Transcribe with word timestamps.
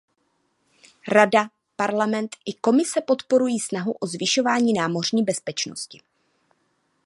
Rada, 1.17 1.49
Parlament 1.75 2.35
i 2.45 2.53
Komise 2.55 3.01
podporují 3.01 3.59
snahu 3.59 3.91
o 3.93 4.07
zvyšování 4.07 4.73
námořní 4.73 5.23
bezpečnosti. 5.23 6.01